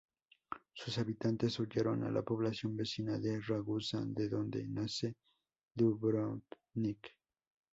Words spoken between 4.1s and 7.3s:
donde nace Dubrovnik.